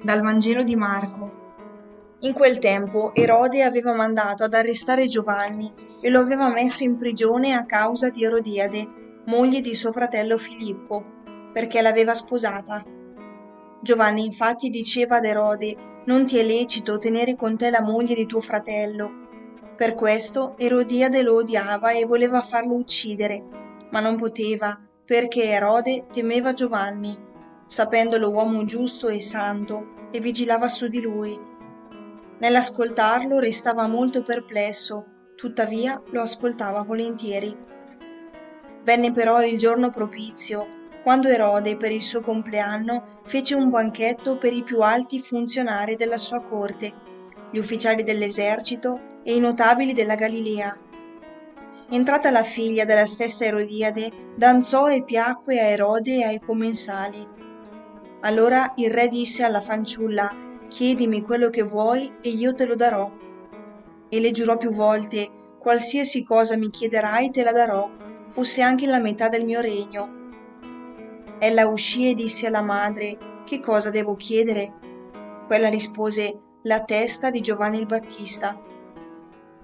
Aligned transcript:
Dal 0.00 0.20
Vangelo 0.20 0.62
di 0.62 0.76
Marco. 0.76 1.46
In 2.20 2.32
quel 2.32 2.60
tempo 2.60 3.12
Erode 3.14 3.64
aveva 3.64 3.92
mandato 3.92 4.44
ad 4.44 4.54
arrestare 4.54 5.08
Giovanni 5.08 5.72
e 6.00 6.08
lo 6.08 6.20
aveva 6.20 6.52
messo 6.52 6.84
in 6.84 6.96
prigione 6.96 7.54
a 7.54 7.66
causa 7.66 8.08
di 8.08 8.22
Erodiade, 8.22 9.22
moglie 9.26 9.60
di 9.60 9.74
suo 9.74 9.90
fratello 9.90 10.38
Filippo, 10.38 11.04
perché 11.52 11.82
l'aveva 11.82 12.14
sposata. 12.14 12.84
Giovanni 13.80 14.24
infatti 14.24 14.70
diceva 14.70 15.16
ad 15.16 15.24
Erode, 15.24 15.76
non 16.04 16.26
ti 16.26 16.38
è 16.38 16.44
lecito 16.44 16.98
tenere 16.98 17.34
con 17.34 17.56
te 17.56 17.68
la 17.68 17.82
moglie 17.82 18.14
di 18.14 18.26
tuo 18.26 18.40
fratello. 18.40 19.26
Per 19.76 19.94
questo 19.94 20.54
Erodiade 20.58 21.22
lo 21.22 21.34
odiava 21.34 21.90
e 21.90 22.04
voleva 22.04 22.40
farlo 22.40 22.76
uccidere, 22.76 23.42
ma 23.90 23.98
non 23.98 24.14
poteva, 24.14 24.80
perché 25.04 25.42
Erode 25.44 26.06
temeva 26.12 26.52
Giovanni 26.52 27.26
sapendolo 27.68 28.30
uomo 28.30 28.64
giusto 28.64 29.08
e 29.08 29.20
santo, 29.20 29.96
e 30.10 30.20
vigilava 30.20 30.68
su 30.68 30.88
di 30.88 31.02
lui. 31.02 31.38
Nell'ascoltarlo 32.38 33.38
restava 33.38 33.86
molto 33.86 34.22
perplesso, 34.22 35.04
tuttavia 35.34 36.00
lo 36.10 36.22
ascoltava 36.22 36.80
volentieri. 36.80 37.54
Venne 38.84 39.10
però 39.10 39.44
il 39.44 39.58
giorno 39.58 39.90
propizio, 39.90 40.76
quando 41.02 41.28
Erode 41.28 41.76
per 41.76 41.92
il 41.92 42.00
suo 42.00 42.22
compleanno 42.22 43.20
fece 43.24 43.54
un 43.54 43.68
banchetto 43.68 44.38
per 44.38 44.54
i 44.54 44.62
più 44.62 44.80
alti 44.80 45.20
funzionari 45.20 45.94
della 45.96 46.16
sua 46.16 46.40
corte, 46.40 46.90
gli 47.50 47.58
ufficiali 47.58 48.02
dell'esercito 48.02 49.20
e 49.22 49.34
i 49.34 49.40
notabili 49.40 49.92
della 49.92 50.14
Galilea. 50.14 50.74
Entrata 51.90 52.30
la 52.30 52.42
figlia 52.42 52.86
della 52.86 53.06
stessa 53.06 53.44
Erodiade, 53.44 54.10
danzò 54.36 54.88
e 54.88 55.04
piacque 55.04 55.60
a 55.60 55.64
Erode 55.64 56.16
e 56.16 56.24
ai 56.24 56.40
commensali 56.40 57.36
allora 58.20 58.72
il 58.76 58.90
re 58.90 59.08
disse 59.08 59.44
alla 59.44 59.60
fanciulla, 59.60 60.34
chiedimi 60.68 61.22
quello 61.22 61.50
che 61.50 61.62
vuoi 61.62 62.12
e 62.20 62.30
io 62.30 62.54
te 62.54 62.66
lo 62.66 62.74
darò. 62.74 63.10
E 64.08 64.20
le 64.20 64.30
giurò 64.30 64.56
più 64.56 64.70
volte, 64.70 65.28
qualsiasi 65.58 66.24
cosa 66.24 66.56
mi 66.56 66.70
chiederai 66.70 67.30
te 67.30 67.42
la 67.42 67.52
darò, 67.52 67.88
fosse 68.28 68.62
anche 68.62 68.86
la 68.86 69.00
metà 69.00 69.28
del 69.28 69.44
mio 69.44 69.60
regno. 69.60 70.16
Ella 71.38 71.68
uscì 71.68 72.10
e 72.10 72.14
disse 72.14 72.46
alla 72.46 72.62
madre, 72.62 73.16
che 73.44 73.60
cosa 73.60 73.90
devo 73.90 74.16
chiedere? 74.16 74.72
Quella 75.46 75.68
rispose, 75.68 76.38
la 76.62 76.82
testa 76.82 77.30
di 77.30 77.40
Giovanni 77.40 77.78
il 77.78 77.86
Battista 77.86 78.60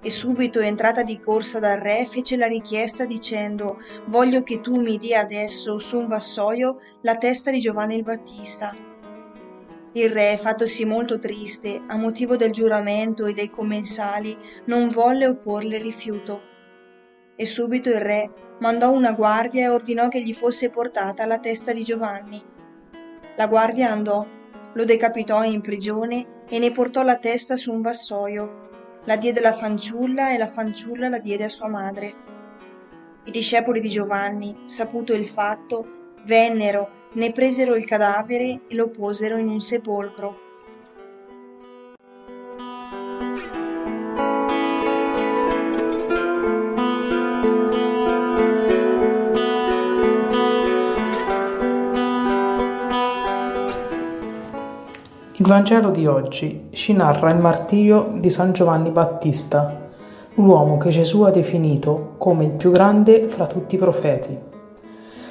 e 0.05 0.10
subito 0.10 0.60
entrata 0.60 1.02
di 1.02 1.19
corsa 1.19 1.58
dal 1.58 1.78
re 1.78 2.05
fece 2.05 2.36
la 2.36 2.47
richiesta 2.47 3.06
dicendo 3.06 3.78
voglio 4.08 4.42
che 4.42 4.60
tu 4.60 4.78
mi 4.78 4.98
dia 4.98 5.20
adesso 5.20 5.78
su 5.78 5.97
un 5.97 6.08
vassoio 6.08 6.77
la 7.00 7.16
testa 7.16 7.50
di 7.50 7.58
Giovanni 7.58 7.97
il 7.97 8.02
Battista. 8.02 8.77
Il 9.92 10.10
re, 10.10 10.36
fattosi 10.36 10.84
molto 10.84 11.19
triste 11.19 11.80
a 11.86 11.97
motivo 11.97 12.36
del 12.36 12.50
giuramento 12.50 13.25
e 13.25 13.32
dei 13.32 13.48
commensali, 13.48 14.36
non 14.66 14.91
volle 14.91 15.27
opporle 15.27 15.78
rifiuto. 15.78 16.42
E 17.34 17.47
subito 17.47 17.88
il 17.88 18.00
re 18.00 18.30
mandò 18.58 18.91
una 18.91 19.12
guardia 19.12 19.62
e 19.62 19.69
ordinò 19.69 20.08
che 20.08 20.20
gli 20.20 20.34
fosse 20.34 20.69
portata 20.69 21.25
la 21.25 21.38
testa 21.38 21.72
di 21.72 21.82
Giovanni. 21.82 22.42
La 23.36 23.47
guardia 23.47 23.91
andò, 23.91 24.27
lo 24.75 24.84
decapitò 24.84 25.44
in 25.44 25.62
prigione 25.62 26.42
e 26.47 26.58
ne 26.58 26.70
portò 26.72 27.02
la 27.02 27.16
testa 27.16 27.56
su 27.56 27.72
un 27.72 27.80
vassoio 27.80 28.64
la 29.05 29.16
diede 29.16 29.41
alla 29.41 29.52
fanciulla 29.52 30.33
e 30.33 30.38
la 30.38 30.47
fanciulla 30.47 31.08
la 31.08 31.19
diede 31.19 31.44
a 31.44 31.48
sua 31.48 31.69
madre. 31.69 32.14
I 33.24 33.30
discepoli 33.30 33.80
di 33.80 33.88
Giovanni, 33.88 34.62
saputo 34.64 35.12
il 35.14 35.28
fatto, 35.28 36.14
vennero, 36.24 37.08
ne 37.14 37.32
presero 37.32 37.75
il 37.75 37.84
cadavere 37.84 38.62
e 38.69 38.75
lo 38.75 38.91
posero 38.91 39.36
in 39.38 39.48
un 39.48 39.60
sepolcro 39.60 40.44
Il 55.37 55.49
Vangelo 55.49 55.91
di 55.91 56.06
oggi 56.06 56.69
ci 56.71 56.93
narra 56.93 57.33
il 57.33 57.41
martirio 57.41 58.09
di 58.21 58.31
San 58.31 58.53
Giovanni 58.53 58.91
Battista, 58.91 59.91
l'uomo 60.34 60.77
che 60.77 60.91
Gesù 60.91 61.22
ha 61.22 61.31
definito 61.31 62.15
come 62.19 62.45
il 62.45 62.50
più 62.53 62.71
grande 62.71 63.27
fra 63.27 63.49
tutti 63.49 63.75
i 63.75 63.78
profeti. 63.78 64.39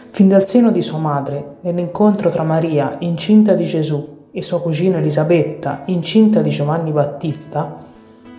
Fin 0.09 0.28
dal 0.28 0.46
seno 0.46 0.72
di 0.72 0.81
sua 0.81 0.97
madre, 0.97 1.56
nell'incontro 1.62 2.30
tra 2.30 2.44
Maria, 2.44 2.97
incinta 3.00 3.53
di 3.53 3.64
Gesù, 3.64 4.28
e 4.34 4.41
sua 4.41 4.59
cugina 4.59 4.97
Elisabetta, 4.97 5.84
incinta 5.86 6.41
di 6.41 6.50
Giovanni 6.50 6.91
Battista, 6.91 7.78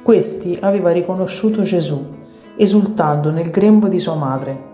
questi 0.03 0.59
aveva 0.61 0.91
riconosciuto 0.91 1.63
Gesù, 1.63 2.05
esultando 2.57 3.31
nel 3.31 3.49
grembo 3.49 3.89
di 3.89 3.99
sua 3.99 4.17
madre. 4.17 4.73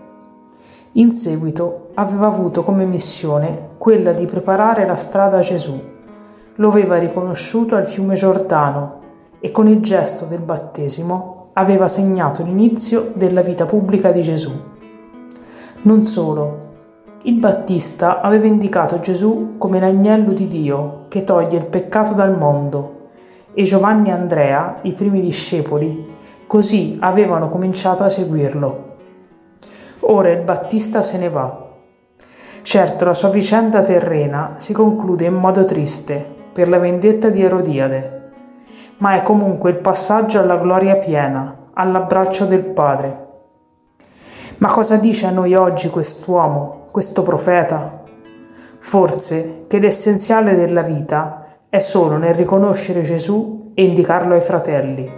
In 0.93 1.13
seguito 1.13 1.91
aveva 1.93 2.27
avuto 2.27 2.63
come 2.63 2.83
missione 2.83 3.69
quella 3.77 4.11
di 4.11 4.25
preparare 4.25 4.85
la 4.85 4.97
strada 4.97 5.37
a 5.37 5.41
Gesù 5.41 5.90
lo 6.55 6.67
aveva 6.67 6.97
riconosciuto 6.97 7.75
al 7.75 7.85
fiume 7.85 8.15
Giordano 8.15 8.99
e 9.39 9.51
con 9.51 9.67
il 9.67 9.79
gesto 9.81 10.25
del 10.25 10.39
battesimo 10.39 11.49
aveva 11.53 11.87
segnato 11.87 12.43
l'inizio 12.43 13.11
della 13.13 13.41
vita 13.41 13.65
pubblica 13.65 14.11
di 14.11 14.21
Gesù. 14.21 14.51
Non 15.83 16.03
solo, 16.03 16.69
il 17.23 17.35
Battista 17.35 18.21
aveva 18.21 18.47
indicato 18.47 18.99
Gesù 18.99 19.55
come 19.57 19.79
l'agnello 19.79 20.31
di 20.31 20.47
Dio 20.47 21.05
che 21.07 21.23
toglie 21.23 21.57
il 21.57 21.65
peccato 21.65 22.13
dal 22.13 22.37
mondo 22.37 23.09
e 23.53 23.63
Giovanni 23.63 24.09
e 24.09 24.13
Andrea, 24.13 24.77
i 24.83 24.93
primi 24.93 25.21
discepoli, 25.21 26.07
così 26.47 26.97
avevano 26.99 27.49
cominciato 27.49 28.03
a 28.03 28.09
seguirlo. 28.09 28.89
Ora 30.01 30.31
il 30.31 30.41
Battista 30.41 31.01
se 31.01 31.17
ne 31.17 31.29
va. 31.29 31.69
Certo, 32.61 33.05
la 33.05 33.13
sua 33.13 33.29
vicenda 33.29 33.81
terrena 33.81 34.55
si 34.57 34.73
conclude 34.73 35.25
in 35.25 35.33
modo 35.33 35.65
triste, 35.65 36.39
per 36.53 36.67
la 36.67 36.79
vendetta 36.79 37.29
di 37.29 37.41
Erodiade, 37.41 38.29
ma 38.97 39.15
è 39.15 39.23
comunque 39.23 39.71
il 39.71 39.77
passaggio 39.77 40.39
alla 40.39 40.57
gloria 40.57 40.97
piena, 40.97 41.69
all'abbraccio 41.73 42.45
del 42.45 42.63
Padre. 42.63 43.27
Ma 44.57 44.71
cosa 44.71 44.97
dice 44.97 45.25
a 45.25 45.31
noi 45.31 45.55
oggi 45.55 45.89
quest'uomo, 45.89 46.87
questo 46.91 47.23
profeta? 47.23 48.03
Forse 48.77 49.63
che 49.67 49.79
l'essenziale 49.79 50.55
della 50.55 50.81
vita 50.81 51.45
è 51.69 51.79
solo 51.79 52.17
nel 52.17 52.35
riconoscere 52.35 53.01
Gesù 53.01 53.71
e 53.73 53.83
indicarlo 53.83 54.33
ai 54.33 54.41
fratelli. 54.41 55.11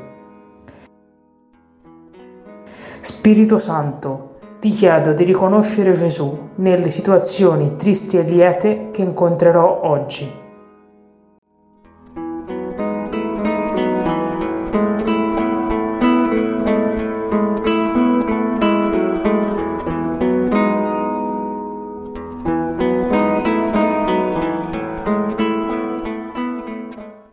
Spirito 3.01 3.57
Santo, 3.57 4.37
ti 4.59 4.69
chiedo 4.69 5.11
di 5.11 5.25
riconoscere 5.25 5.91
Gesù 5.91 6.51
nelle 6.55 6.89
situazioni 6.89 7.75
tristi 7.75 8.17
e 8.17 8.21
liete 8.21 8.91
che 8.91 9.01
incontrerò 9.01 9.81
oggi. 9.83 10.42